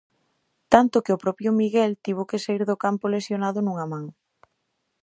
Tanto 0.73 0.97
que 1.05 1.15
o 1.15 1.21
propio 1.23 1.49
Miguel 1.61 1.91
tivo 2.05 2.27
que 2.29 2.41
saír 2.43 2.63
do 2.69 2.79
campo 2.83 3.11
lesionado 3.15 3.59
nunha 3.61 3.85
man. 3.91 4.03